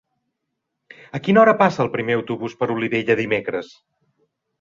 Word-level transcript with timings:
A 1.19 1.19
quina 1.27 1.41
hora 1.43 1.53
passa 1.59 1.83
el 1.85 1.91
primer 1.97 2.15
autobús 2.21 2.55
per 2.63 2.69
Olivella 2.77 3.17
dimecres? 3.21 3.71